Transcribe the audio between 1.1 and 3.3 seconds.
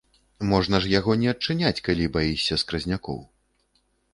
не адчыняць, калі баішся скразнякоў.